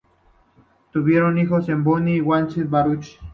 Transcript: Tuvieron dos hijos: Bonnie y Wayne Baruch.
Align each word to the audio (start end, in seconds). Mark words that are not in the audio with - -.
Tuvieron 0.91 1.35
dos 1.35 1.43
hijos: 1.43 1.83
Bonnie 1.83 2.15
y 2.15 2.21
Wayne 2.21 2.63
Baruch. 2.63 3.19